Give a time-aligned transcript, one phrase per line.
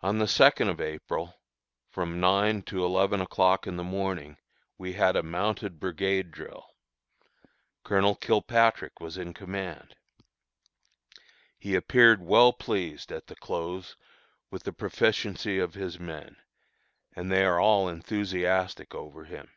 [0.00, 1.36] On the second of April,
[1.88, 4.38] from nine to eleven o'clock in the morning,
[4.76, 6.66] we had a mounted brigade drill.
[7.84, 9.94] Colonel Kilpatrick was in command.
[11.60, 13.94] He appeared well pleased, at the close,
[14.50, 16.34] with the proficiency of his men,
[17.14, 19.52] and they are all enthusiastic over him.